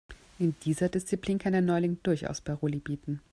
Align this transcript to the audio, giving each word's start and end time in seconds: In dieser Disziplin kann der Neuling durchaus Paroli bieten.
In 0.39 0.55
dieser 0.63 0.89
Disziplin 0.89 1.37
kann 1.37 1.51
der 1.51 1.61
Neuling 1.61 1.99
durchaus 2.01 2.41
Paroli 2.41 2.79
bieten. 2.79 3.21